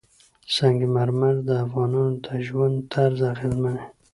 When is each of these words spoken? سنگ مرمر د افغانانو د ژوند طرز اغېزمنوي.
سنگ 0.55 0.79
مرمر 0.95 1.35
د 1.47 1.49
افغانانو 1.65 2.17
د 2.25 2.27
ژوند 2.47 2.75
طرز 2.93 3.19
اغېزمنوي. 3.33 3.83